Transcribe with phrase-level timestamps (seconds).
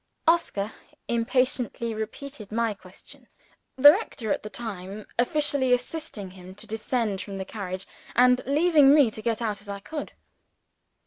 [0.27, 0.73] Oscar
[1.07, 3.27] impatiently repeated my question;
[3.75, 7.85] the rector, at the time, officiously assisting him to descend from the carriage,
[8.15, 10.13] and leaving me to get out as I could.